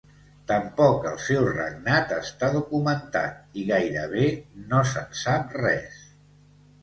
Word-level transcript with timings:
Tampoc 0.51 1.03
el 1.09 1.17
seu 1.25 1.43
regnat 1.49 2.13
està 2.15 2.47
documentat 2.55 3.59
i 3.63 3.67
gairebé 3.71 4.25
no 4.71 4.79
se'n 4.95 5.13
sap 5.27 5.55
res. 5.61 6.01